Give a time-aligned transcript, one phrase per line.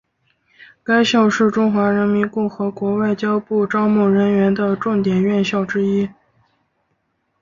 [0.83, 6.09] 该校是中华人民共和国外交部招募人员的重点院校之一。